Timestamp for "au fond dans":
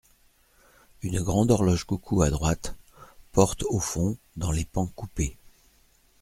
3.69-4.49